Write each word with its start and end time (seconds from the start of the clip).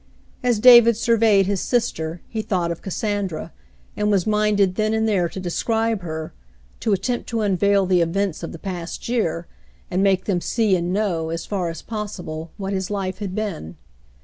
As 0.41 0.57
David 0.57 0.97
surveyed 0.97 1.45
his 1.45 1.61
sister, 1.61 2.21
he 2.27 2.41
thought 2.41 2.71
of 2.71 2.81
Cassandra, 2.81 3.53
and 3.95 4.09
was 4.09 4.25
minded 4.25 4.73
then 4.73 4.95
and 4.95 5.07
there 5.07 5.29
to 5.29 5.39
describe 5.39 6.01
her— 6.01 6.33
to 6.79 6.91
attempt 6.91 7.29
to 7.29 7.41
unveil 7.41 7.85
the 7.85 8.01
events 8.01 8.41
of 8.41 8.51
the 8.51 8.57
past 8.57 9.07
year, 9.07 9.45
and 9.91 10.01
make 10.01 10.25
them 10.25 10.41
see 10.41 10.75
and 10.75 10.91
know, 10.91 11.29
as 11.29 11.45
far 11.45 11.69
as 11.69 11.83
possible, 11.83 12.49
what 12.57 12.73
his 12.73 12.89
life 12.89 13.19
had 13.19 13.35
been. 13.35 13.75